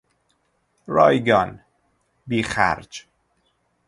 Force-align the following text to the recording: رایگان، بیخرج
رایگان، 0.87 1.59
بیخرج 2.27 3.05